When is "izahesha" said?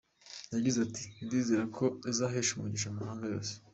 2.11-2.51